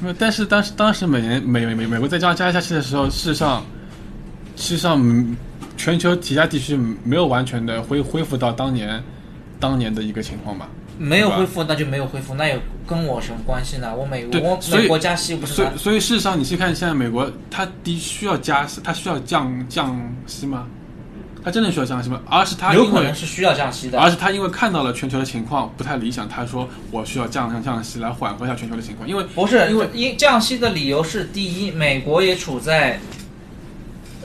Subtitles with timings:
[0.00, 3.64] 没有，但是当时当时每年美美美国在加加加息的时候，事实上，
[4.56, 5.36] 事实上嗯
[5.76, 9.02] 全球其他地区没有完全的恢恢复到当年
[9.58, 10.68] 当年的一个情况吧？
[10.98, 13.94] 没有恢复，那就没有恢复，那有跟我什么关系呢？
[13.96, 15.54] 我美国我所以美国加息不是？
[15.54, 20.66] 所以所以事实上，你去看现在美国，它的需要加息，它需要降降息吗？
[21.42, 22.20] 它真的需要降息吗？
[22.28, 33.00] 而是他有可能是需要降息的，而是他因为看到了全球的情况不太理想，他说我需要降降降息来缓和一下全球的情况，因为不是因为因降息的理由是：第一，美国也处在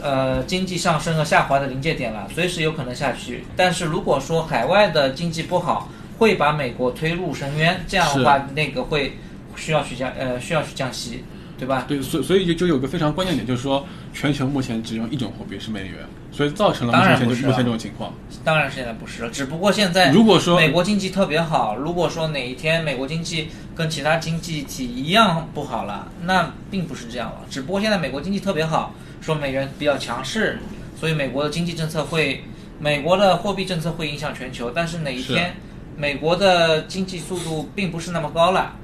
[0.02, 3.44] 呃经济上升和下滑的临界点了，随时有可能下去。
[3.56, 9.18] 但是如果说海外的经济不好，会把美国推入深渊，这样的话，那个会
[9.56, 11.24] 需要去降呃需要去降息，
[11.58, 11.84] 对吧？
[11.88, 18.12] 对，所所以就就有个非常关键点，就是说全球目前只用一种货币是美元，所以造成了目当然不啊前就是目前这种情况。
[18.44, 27.40] 当然现在不是了，只不过现在如果说美国经济特别好，如果说哪一天美国经济跟其他经济体一样不好了，那并不是这样了。
[27.48, 30.58] 只不过现在美国经济特别好，说美元比较强势，
[31.00, 32.44] 所以美国的经济政策会，
[32.78, 34.70] 美国的货币政策会影响全球。
[34.74, 35.54] 但是哪一天
[35.96, 38.76] 美国的经济速度并不是那么高了，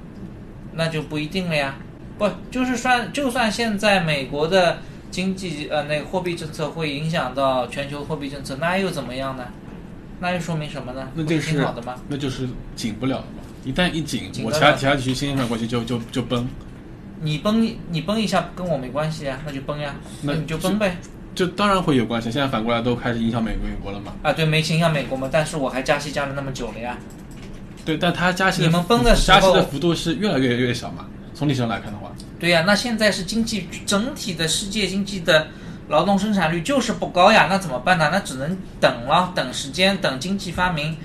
[0.73, 1.77] 那就不一定了呀。
[2.23, 4.79] 不，就是算就算现在美国的
[5.11, 9.45] 经济呃那个货币政策会影响到全球货币政策，那又怎么样呢？
[10.21, 11.09] 那又说明什么呢？
[11.15, 11.97] 那就是挺好的吗？
[12.07, 13.43] 那就是紧不了了嘛。
[13.65, 16.47] 一旦一紧，紧我其他其他地区新兴市场国家就就就崩，
[17.21, 20.97] 你崩你崩一下跟我没关系啊，那就崩呀，那你就崩呗。
[21.35, 22.31] 就当然会有关系。
[22.31, 24.13] 现在反过来都开始影响美国美国了嘛。
[24.23, 26.97] 啊，对，没影响美国嘛，但是我还加息加了那么久了呀。
[27.85, 31.07] 对，但它加息你们崩的时候加息的幅度是越来越越小嘛。
[31.35, 35.49] 从历史上来看的话，对呀、那现在是经济整体的世界经济的
[35.89, 38.11] 劳动生产率就是不高呀，那怎么办呢？
[38.13, 40.97] 那只能等了，等时间，等经济发明，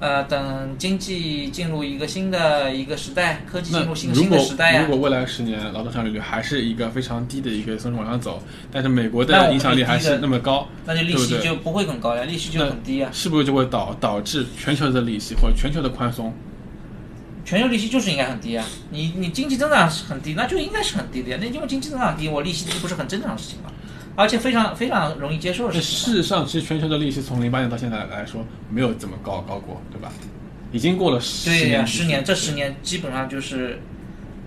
[0.00, 4.88] 呃，等经济进入一个新的一个时代，科技进入新新的时代呀如。
[4.88, 13.08] 果未来十年劳动生产率还是一个非常低的一个增长往上走，但是美国的影响力还是那么高，那就利息就不会很高呀，利息就很低呀。
[13.12, 16.32] 是不是就会导导致全球的利息或者全球的宽松？
[17.52, 18.64] 全球利息就是应该很低啊！
[18.88, 21.38] 你你经济增长是很低，那就应该是很低的呀。
[21.38, 23.70] 那因为经济增长低，我利息低不是很正常的事情吗？
[24.16, 25.98] 而且非常非常容易接受的事情。
[25.98, 30.10] 事实上，其实全球的利息从零八年到现在来说，没有这么高高过，对吧？
[30.72, 33.78] 已经过了十对呀，年，十年这十年基本上就是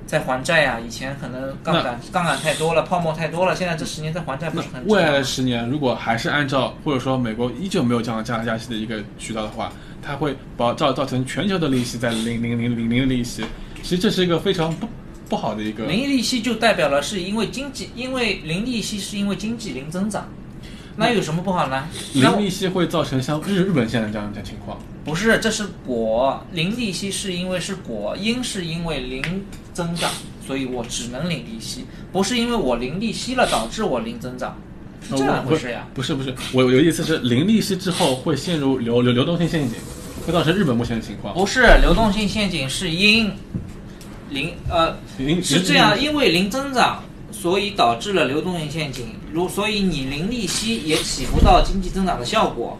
[0.08, 0.80] 在还债呀。
[0.84, 9.72] 以前可能杠杆杠杆太多了，泡沫太多了，现在这十年在还债不是很未来的十年，如果还是按照或者说美国依旧没有这样加加息的一个渠道的话，
[10.06, 13.44] 它会保造造成全球的利息在零零零零零的利息。
[13.82, 14.88] 其实这是一个非常不
[15.28, 15.88] 不好的一个。
[15.88, 20.30] 零利息就代表了是因为经济，因为零利息是因为经济零增长，
[20.96, 21.88] 那有什么不好呢？
[22.14, 24.78] 零利息会造成像日日本现在这样的情况。
[25.04, 29.24] 不是，这是果，零利息是因为是果，因是因为零
[29.72, 30.10] 增长，
[30.46, 34.60] 所以我只能零利息，不是因为我零利息了导致我零增长，
[35.08, 35.88] 是这样回事呀？
[35.94, 39.78] 不是不是，我我的意思是零利息之后会陷入流流流动性陷阱，
[40.26, 41.34] 会造成日本目前的情况。
[41.34, 43.32] 不是，流动性陷阱是因
[44.30, 52.78] 零呃零是这样，因为零增长，所以导致了流动性陷阱，如所以你零利息也起不到经济增长的效果，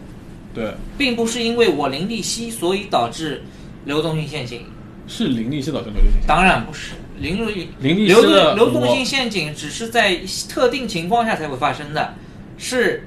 [0.52, 3.42] 对，并不是因为我零利息所以导致
[3.84, 4.62] 流动性陷阱。
[5.06, 6.26] 是零利息导致流动性陷阱。
[6.26, 12.12] 当然不是，零利零利息流的动流动性陷阱只是在特定情况下才会发生的，
[12.58, 13.06] 是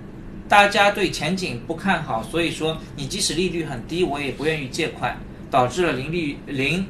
[0.49, 5.15] 大家对前景不看好，所以说你即使利率很低，我也不愿意借款，
[5.51, 6.85] 导致了零利零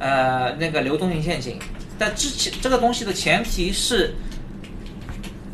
[0.00, 1.58] 呃那个流动性陷阱。
[1.96, 4.14] 但之前这个东西的前提是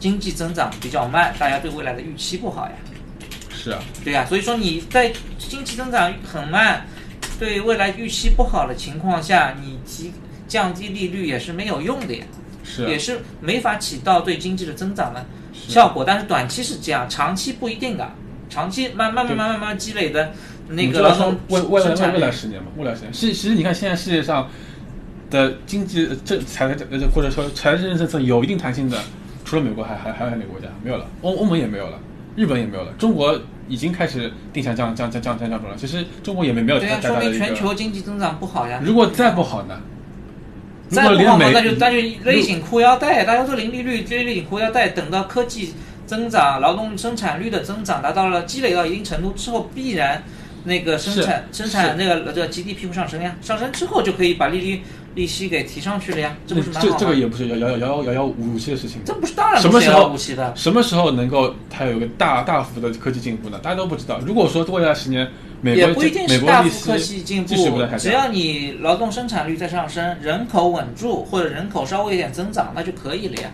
[0.01, 2.73] 经济增长比较慢，大家对未来的预期不好呀。
[3.53, 6.87] 是啊，对呀、所以说你在经济增长很慢，
[7.39, 10.13] 对未来预期不好的情况下，你提
[10.49, 12.25] 降低利率也是没有用的呀，
[12.65, 16.05] 是啊也是没法起到对经济的增长的效果。
[16.05, 18.11] 但是短期是这样，长期不一定的。
[18.51, 20.33] 长期慢慢慢慢慢慢积累的
[20.69, 22.69] 那个劳动未未来未来十年嘛？
[22.77, 24.49] 未来十年，是其实你看现在世界上
[25.31, 28.97] 的经济呃政财政呃或者说财政政策有一定弹性的，
[29.45, 31.07] 除了美国还还还有哪个国家没有了？
[31.23, 31.99] 欧欧盟也没有了，
[32.37, 33.37] 日本也没有了，中国
[33.67, 35.77] 已经开始定向降降降降降降准了。
[35.77, 37.75] 其实中国也没没有对呀、说明全球。
[37.75, 38.81] 经济增长不好呀。
[38.85, 39.81] 如果再不好呢？
[41.03, 45.75] 如再不好嘛，果连美那就那就勒紧裤腰带，大家都零利率，就勒紧裤腰带，等到科技
[46.07, 50.23] 增长、劳动生产率的增长达到了积累到一定程度之后，必然
[50.65, 54.83] 那个生产生产那个这个 GDP 会上升呀，上升之后就可以把利率
[55.15, 56.89] 利息给提上去了呀，这不是蛮好？
[56.89, 59.01] 这这个也不是遥遥遥遥遥遥无期的事情。
[59.05, 63.59] 这不是当然什么时候遥无期的，什么时候能够它有一个大大幅的科技进步呢？
[63.63, 64.19] 大家都不知道。
[64.27, 65.29] 如果说未来十年
[65.65, 67.55] 美国也不一定是大幅科技进步，
[67.97, 73.51] 只，要你劳动生产率在上升，人口稳住或者人口稍微有点增长，那就可以了呀。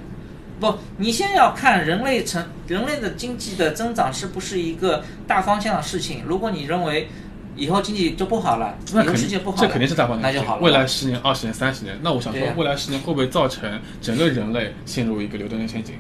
[0.59, 6.23] 不，你先要看人类成人类的经济的增长是不是一个大方向的事情。
[6.27, 7.09] 如果你认为
[7.55, 10.23] 以后经济就不好了，那肯定世界不好了，这肯定是大方向。
[10.23, 10.63] 那就好了。
[10.63, 15.95] 未来十年、二十年、三十年，那我想说，未来十年会不会造成整个人类陷入一个流动性陷阱？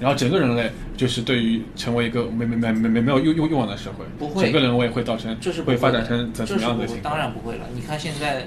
[0.00, 7.12] 然后整个人类就是对于成为一个没没没没没没有欲欲欲望的社会，不会整个人类会造成这是会发展成怎么样的情况？
[7.14, 7.66] 当然不会了。
[7.74, 8.44] 你看现在，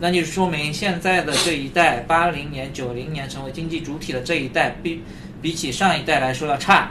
[0.00, 5.02] 那就说明现在的这一代，八零年、九零年成为经济主体的这一代，比
[5.40, 6.90] 比起上一代来说要差。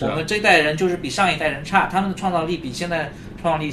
[0.00, 3.10] 我们这一代人就是比上一代人差，他们的创造力比现在
[3.40, 3.72] 创造力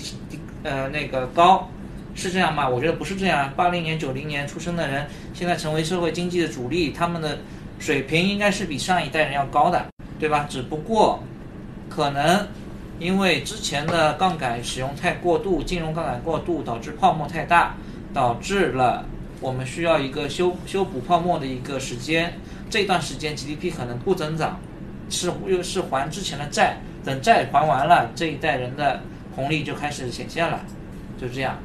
[0.64, 1.70] 呃那个高，
[2.16, 2.68] 是这样吗？
[2.68, 3.54] 我觉得不是这样。
[3.56, 7.40] 八零年、九零年出生的人，现在成为社会经济的主力，他们的
[7.80, 9.86] 水平应该是比上一代人要高的，
[10.20, 10.46] 对吧？
[10.50, 11.22] 只不过
[11.90, 12.48] 可能
[13.00, 17.76] 因为之前的杠杆使用太过度，金融杠杆过度，导致泡沫太大，
[18.14, 19.06] 导致了
[19.42, 22.34] 我们需要一个修修补泡沫的一个时间。
[22.70, 24.60] 这段时间 GDP 可能不增长，
[25.10, 29.02] 是又是还之前的债，等债还完了，这一代人的
[29.36, 30.62] 红利就开始显现了，
[31.22, 31.60] 就这样。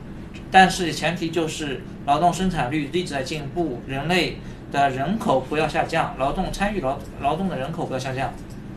[0.51, 4.37] 但是前提就是劳动生产率一直在进步，人类
[4.71, 8.33] 的人口不要下降，劳动参与劳劳动的人口不要下降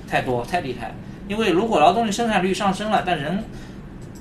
[0.08, 0.92] 太多太厉害。
[1.28, 3.44] 因为如果劳动力生产率上升了，但人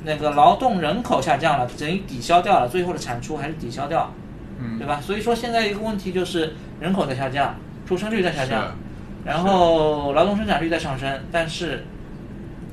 [0.05, 4.13] 那个劳动人口下降了，等于抵消掉了，最后的产出还是抵消掉，
[4.59, 4.79] 嗯。
[4.79, 5.01] 对吧？
[5.01, 7.55] 所以说现在一个问题就是人口在下降，
[7.87, 8.77] 出生率在下降，
[9.25, 11.85] 然后劳动生产率在上升，但是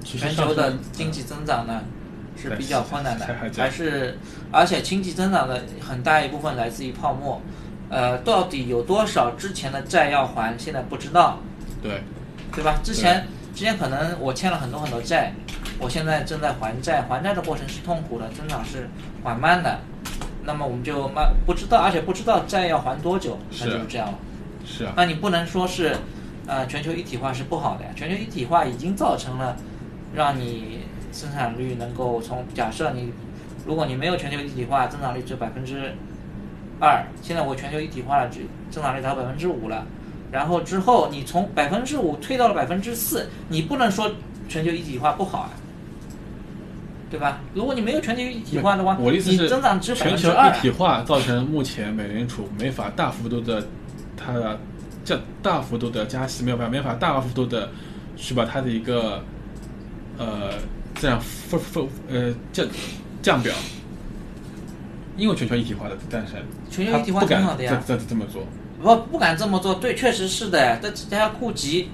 [0.03, 1.81] 全球的经济增长呢
[2.35, 4.17] 是比较困难的还是
[4.51, 7.41] 而且经济增长的很大一部分来自于泡沫，
[7.89, 11.39] 呃，到底有多少之前的债要还，现在不知道，
[11.81, 12.03] 对
[12.53, 12.79] 对吧？
[12.83, 13.25] 之前
[13.55, 15.33] 之前可能我欠了很多很多债，
[15.79, 18.87] 我现在正在还债，还债的过程是痛苦的，增长是
[19.23, 19.79] 缓慢的，
[20.43, 24.17] 那么我们就慢不知道，而且不知道债要还多久，那就是这样了。
[24.65, 25.95] 是啊，那你不能说是，
[26.45, 27.89] 呃，全球一体化是不好的呀。
[27.95, 29.55] 全球一体化已经造成了，
[30.13, 30.81] 让你
[31.11, 33.11] 生产率能够从假设你，
[33.65, 35.95] 如果你没有全球一体化，增长率只有百分之
[36.79, 38.39] 二，现在我全球一体化了，只
[38.71, 39.85] 增长率达到百分之五了。
[40.31, 44.11] 然后之后你从百分之五推到了百分之四，你不能说
[44.47, 45.49] 全球一体化不好啊，
[47.09, 47.39] 对吧？
[47.55, 53.67] 如果你没有全球一体化的话，你我的意思是，增长只全球二一体化造成目前美联储没法大幅度的
[54.15, 54.59] 它的
[55.03, 57.69] 降大幅度的加息，没有办法没法大幅度的
[58.15, 59.23] 去把它的一个
[60.19, 60.53] 呃
[60.93, 62.67] 这样负负呃降
[63.23, 63.51] 降表，
[65.19, 66.39] 因为全球一体化的诞生，
[66.71, 68.43] 全球一体化挺好的呀这这这么做，
[68.81, 70.79] 不不敢这么做，对，确实是的。
[70.81, 71.89] 但他要顾及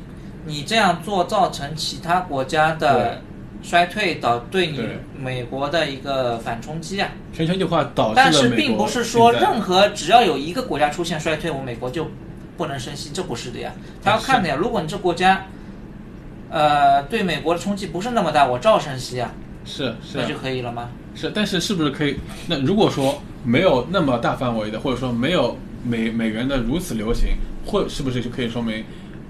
[0.45, 3.21] 你这样做造成其他国家的
[3.63, 4.79] 衰退，导对你
[5.17, 7.09] 美国的一个反冲击啊。
[7.33, 12.07] 全球一体化导致但是并不是说任何只要有一个国家出现衰退，我美国就
[12.55, 13.73] 不能升息，这不是的呀。
[14.03, 14.55] 他要看的呀。
[14.55, 15.47] 如果你这国家，
[16.51, 19.31] 呃，对美国的冲击不是那么大，我照升息啊，
[19.65, 20.89] 是是那就可以了吗？
[21.15, 22.15] 是，但是是不是可以？
[22.47, 27.29] 那如果说没有那么大范围的，或者说没有美美元的如此流行，
[27.65, 28.83] 会是不是就可以说明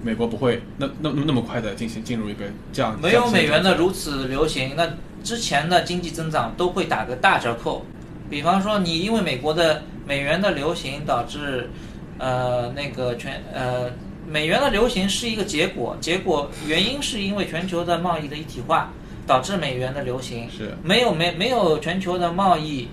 [0.04, 4.88] 美国不会那那那么快的进行进入一个这样没有美元的如如此流行，那
[5.24, 7.86] 之前的经济增长都会打个大折扣。
[8.30, 11.70] 比方说，你因为美国的美元的流行导致，
[12.18, 13.92] 呃，那个全呃
[14.28, 18.92] 美元的流行是一个结果，结果原因是因为全球的贸易的一体化
[19.28, 20.50] 导致美元的流行。
[20.50, 22.88] 是没有没没有全球的贸易，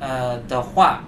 [0.00, 1.04] 呃的话，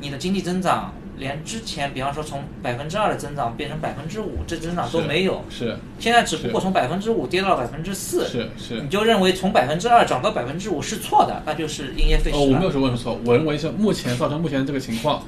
[0.00, 5.44] 你的经济增长连之前，比方说从百分之二的增长变成百分之五，这增长都没有。
[5.50, 12.72] 是现在只不过从百分之五跌到了百分之四，是是你就认为从百分之二涨到百分之五是错的，那就是因噎废哦，食我没有了。
[12.72, 15.22] 说问错，我认为是目前造成目前这个情况，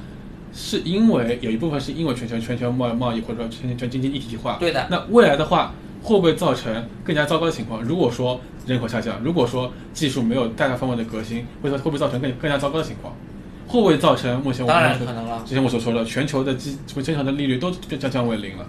[0.53, 4.57] 是因为有一部分是因为全球全球贸贸易或者说全全经济一体化。
[4.59, 5.73] 对的那未来的话，
[6.05, 7.81] 会不会造成更加糟糕的情况？
[7.81, 13.15] 如果说人口下降，如果说技术没有大大方方的革新，会会不会造成更更加糟糕的情况？
[13.67, 14.99] 会不会造成目前我当们。
[15.43, 18.65] 之前我所说的全球的基全球的利率都降降为零了？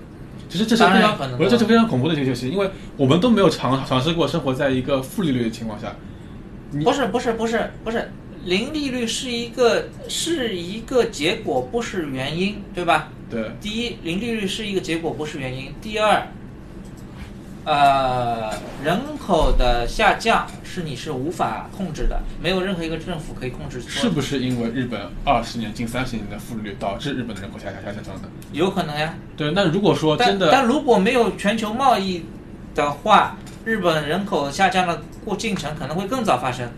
[0.49, 5.95] 其实这是非常我觉得这是非常恐怖的一个消息，因为我们都没有尝尝试过生活在一个负利率的情况下。
[6.83, 8.11] 不是不是不是不是，
[8.45, 13.09] 零利率是一个是一个结果，不是原因，对吧？
[13.29, 15.73] 对，第一，零利率是一个结果，不是原因。
[15.83, 16.29] 第二，
[17.67, 18.53] 呃，
[18.85, 23.81] 人口的下降是你是无法控制的，没有任何一个政府可以控制。
[23.81, 28.29] 是不是因为日本二十年、近三十年的负利率导致日本的人口下下下下降的？
[28.53, 29.17] 有可能呀。
[29.37, 32.25] 对，那如果说真的，但但如果没有全球贸易
[32.73, 36.71] 的话，日本人口下降的过进程可能会更早发生，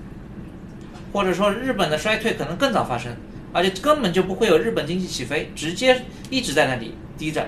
[1.13, 3.15] 或者说日本的衰退可能更早发生，
[3.53, 7.47] 而且根本就不会有日本经济起飞，直接一直在那里低着。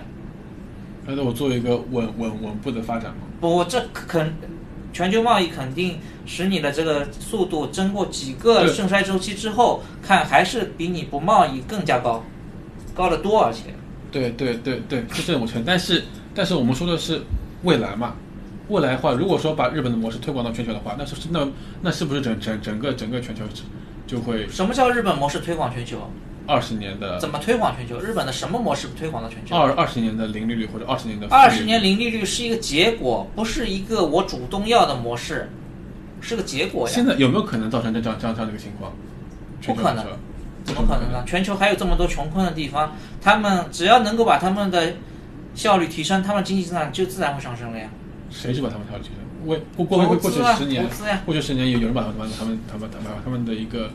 [1.06, 4.32] 觉得我作为一个稳稳稳步的发展嘛，不，这肯
[4.92, 12.22] 全球贸易肯定使你的这个速度经过几个盛衰周期之后，看还是比你不贸易更加高，
[12.94, 13.74] 高得多，而且
[14.12, 15.64] 对对对对，是这种程度。
[15.66, 16.04] 但是
[16.34, 17.22] 但是我们说的是
[17.62, 18.14] 未来嘛，
[18.68, 21.48] 未来的话，如果说把日本的模式推广到全球的话，那是那
[21.80, 23.44] 那是不是整整整个整个全球
[24.06, 26.10] 就会什么叫日本模式推广全球？
[26.50, 28.00] 二十年的怎么推广全球？
[28.00, 29.54] 日本的什么模式推广到全球？
[29.54, 35.48] 二二十年的零利率或者二十年的二十年零利率是一个结果，不是一个我主动要的模式，
[36.20, 36.92] 是个结果呀。
[36.92, 38.92] 现在有没有可能造成这这样这样这样的一个情况？
[39.62, 40.04] 不可能
[40.64, 41.22] 怎么可能呢？
[41.24, 44.94] 全球还有这么多穷困的地方，他们只要能够把他们的
[45.54, 47.88] 效率提升，他们经济增长就自然会上升了呀。
[48.30, 49.16] 谁去把他们效率提升？
[49.46, 50.86] 为过过过过去十年
[51.24, 53.90] 过去十年有有人把他们他们他们他们他们的一个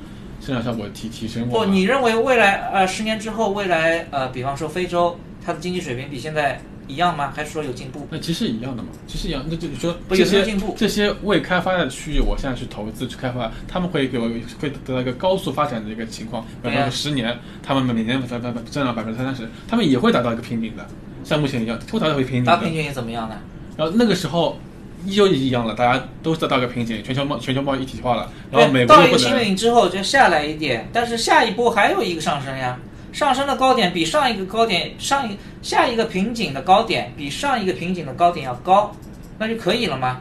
[0.46, 7.34] 生产效果提提升过不，你认为未来呃十年之后，未来呃，比方说非洲，它的经济水平比现在一样吗？
[7.36, 8.08] 还是说有进步？
[8.12, 9.44] 那其实一样的嘛，其实一样。
[9.50, 16.46] 那就你说不这些有进步这些未开发的区域，我现在去投资去开发，他们会给我会得到一个高速发展的一个情况。
[16.62, 20.86] 比方说十年，他们每年增长增长百分之三三十，他们也会达到一个瓶颈的，
[21.24, 22.52] 像目前一样，会达到一个瓶颈的。
[22.52, 23.36] 大平均也怎么样呢？
[23.76, 24.60] 然后那个时候
[25.06, 29.46] 依旧一样了，大家都达到一个瓶颈，全球贸全球贸易一体化了，然后美国，到一个瓶国又不能。
[29.46, 32.78] 颈之后就下来一点，但是下一波还有一个上升呀。
[33.14, 38.94] 上升的高点比上一个高点上一下一个瓶颈的高点比上一个瓶颈的高点要高，
[39.38, 40.20] 那就可以了吗？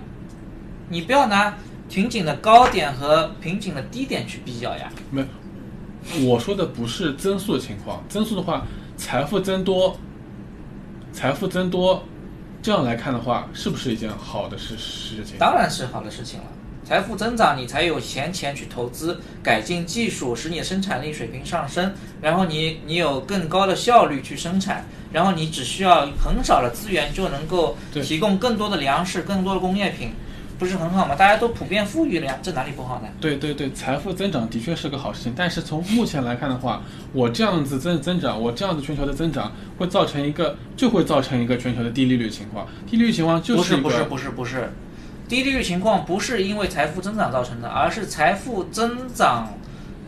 [0.89, 1.57] 你不要拿
[1.89, 4.93] 瓶颈的高点和瓶颈的低点去比较呀。
[5.11, 5.25] 没，
[6.23, 8.65] 我说的不是增速的情况，增速的话，
[8.97, 9.99] 财富增多，
[11.13, 12.01] 财富增多，
[12.65, 15.37] 这样来看的话，是不是一件好的事事情？
[15.39, 16.47] 当然是好的事情了。
[16.83, 21.93] 财富增长，你才有闲钱去投资、改进技术，使你的生产力水平上升，
[22.23, 30.15] 然后你你有更高的效率去生产，然后你只需要很少的资源就能够提供更多的粮食、更多的工业品，
[30.65, 31.15] 不是很好吗？
[31.15, 33.09] 大家都普遍富裕了呀，这哪里不好呢？
[33.21, 42.67] 对对对，财富增长的确是个好事情，但是从目前来看的话，我这样子增增长，我这样子全球的增长，会造成一个就会造成一个全球的低利率情况。
[42.87, 44.73] 低利率情况就是一个是不是不是不是，
[45.29, 49.53] 低利率情况不是因为财富增长造成的，而是财富增长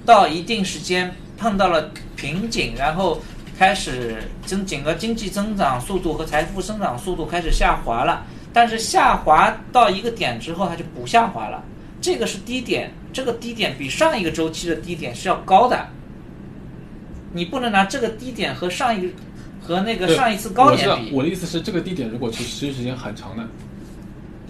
[0.06, 3.20] 到一定时间碰到了瓶颈，然后
[3.58, 8.24] 开始整整个经济增长速度和财富增长速度开始下滑了。
[8.56, 11.62] 但是下滑到一个点之后，它就不下滑了，
[12.00, 15.88] 这个是低点，这个低点比上一个周期的低点是要高的。
[17.34, 19.12] 你不能拿这个低点和上一个
[19.60, 21.10] 和那个上一次高点比。
[21.12, 23.46] 我的意思是，这个低点如果持持续时间很长呢，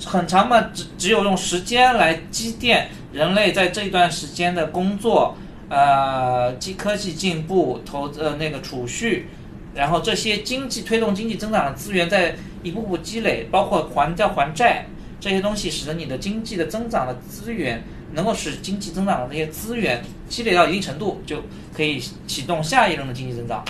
[0.04, 5.36] 很长嘛，只只有用时间来积淀人类在这段时间的工作，
[5.68, 9.26] 呃，技科技进步、投呃那个储蓄，
[9.74, 12.36] 然后这些经济推动经济增长的资源在
[12.66, 14.86] 一步步积累，包括还债还债
[15.20, 17.82] 这些东西，使得你的经济的增长的资源
[18.12, 21.42] 能够使经济增长的那些资源积累到一定程度，就
[21.72, 23.64] 可以启动下一轮的经济增长。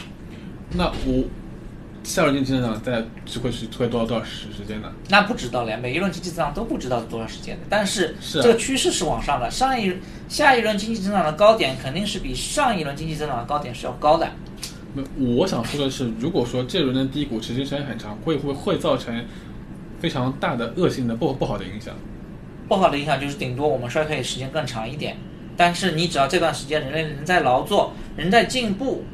[0.70, 1.24] 那我
[2.02, 4.90] 下轮经济增长在只会是会多少多少时时间呢？
[5.08, 9.50] 那不知道了呀，每一轮经济增长都不知道是多少时间的，但是这个趋势是往上的。
[9.50, 9.92] 上一
[10.28, 14.30] 下一轮经济增长的高点肯定是比上一轮经济增长的高点是要高的。
[14.96, 19.24] 没我想说的是，如果说这轮的低谷持续时间很长，会会会造成
[20.00, 21.94] 非常大的恶性的不不好的影响。
[22.66, 25.18] 不好的影响就是顶多我们衰退时间更长一点，
[25.54, 29.04] 但是你只要这段时间人类人在劳作，人在进步，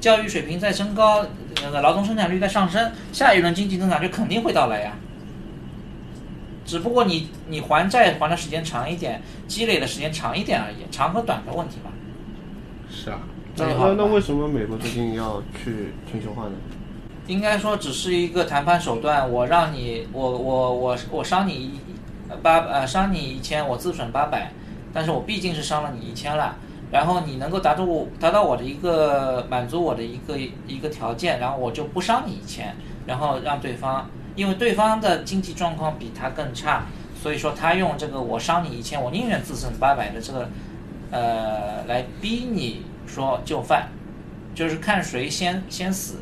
[0.00, 1.26] 教育水平在升高，
[1.62, 4.94] 那个劳动生产率在上升，下一轮经济增长就肯定会到来呀。
[6.64, 11.90] 只不过你你还债还的时间长一点，积累的时间长一点而已，长和短的问题嘛。
[12.88, 13.18] 是啊，
[13.56, 16.52] 那那那为什么美国最近要去全球化呢？
[17.26, 21.80] 应该说只是一个谈判手段，我让你，我我我我伤你一
[22.42, 24.50] 八呃伤你一千，我自损八百，
[24.92, 26.56] 但是我毕竟是伤了你一千了，
[26.90, 32.74] 然后你能够达到我达到我的一个满足我的一个一个条件，然后我就不伤你一千，
[33.06, 36.86] 然后让对方，因为对方的经济状况比他更差，
[37.22, 40.48] 所以说他用这个我伤你一千，我宁愿自损八百的这个
[41.12, 42.82] 呃来逼你
[43.12, 43.88] 说就范，
[44.54, 46.16] 就是看谁先先死。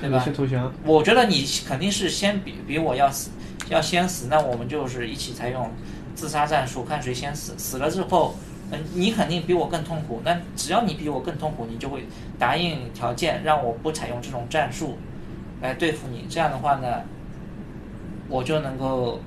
[0.00, 0.20] 对吧？
[0.20, 0.72] 先投降。
[0.84, 3.30] 我觉得你肯定是先比比我要死，
[3.68, 5.68] 要先死，那我们就是一起采用
[6.14, 7.58] 自杀战术，看谁先死。
[7.58, 8.36] 死了之后，
[8.70, 10.22] 嗯，你肯定比我更痛苦。
[10.24, 12.06] 那只要你比我更痛苦，你就会
[12.38, 14.96] 答应条件，让我不采用这种战术
[15.60, 16.24] 来对付你。
[16.30, 17.02] 这样的话呢，
[18.28, 19.20] 我就能够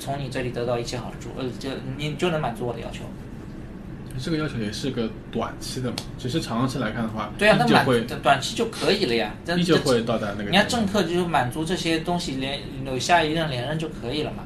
[0.00, 3.04] 从你这里得到一些好处，呃，就你就能满足我的要求。
[4.20, 7.86] 这个要求也是个短期的嘛，只是长期来看的话，对啊，那满
[8.22, 9.32] 短期就可以了呀。
[9.44, 10.44] 这依旧会到达那个。
[10.44, 14.44] 人家政客就是满足这些东西，连有下一任连任就可以了嘛。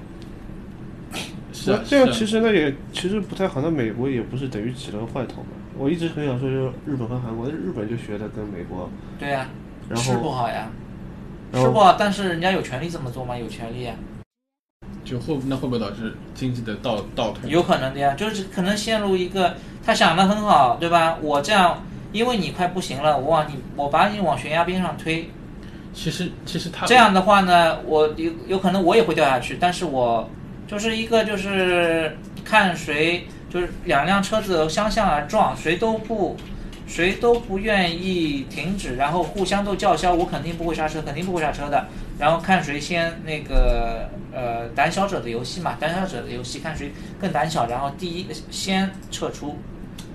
[1.53, 3.61] 是啊， 这样啊其实那也其实不太好。
[3.61, 5.49] 那美国也不是等于挤了个坏头嘛。
[5.77, 8.89] 我一直很想说，就是日本和韩国，日本就学的跟美国，
[9.19, 9.49] 对呀、
[9.89, 10.71] 然是不好呀，
[11.53, 13.37] 是不好，但是人家有权利这么做吗？
[13.37, 13.97] 有权利啊，
[15.05, 17.51] 就会那会不会导致经济的倒倒退？
[17.51, 21.19] 有可能的呀，就是可能陷入一个他想的很好，对吧？
[21.21, 25.29] 我这样，因为你快不行了，我往你，我把你往悬崖边上推，
[25.93, 30.29] 其实其实他这样的话呢，我有有可能我也会掉下去，但是我
[30.67, 36.37] 就是一个就是看谁就是两辆车子相向而撞，谁都不
[36.87, 41.87] 谁都不愿意停止，然后互相都叫嚣，我肯定不会刹车，肯定不会刹车的。
[42.19, 49.57] 然后看谁先那个呃胆小者的游戏嘛，胆小者的游戏看谁更胆小，然后第一先撤出，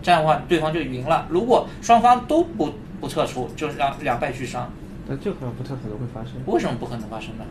[0.04, 1.26] 这样的话对方就赢了。
[1.30, 4.72] 如果双方都不不撤出，就是让两败俱伤。
[5.08, 6.34] 那这可能不太可能会发生。
[6.46, 7.46] 为什么不可能发生呢？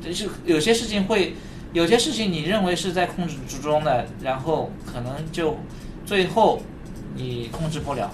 [0.00, 1.34] 就是有些事情会，
[1.72, 5.58] 有些事情你认为是在控制之中的，然后可能就
[6.06, 6.62] 最后
[7.14, 8.10] 你控制不了，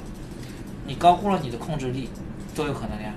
[0.87, 2.09] 你高估了你的控制力，
[2.57, 3.13] 都有可能呀。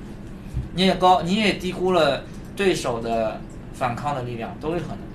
[0.75, 2.23] 你也高，你也低估了
[2.55, 3.41] 对手的
[3.75, 5.14] 反抗的力量，都有可能。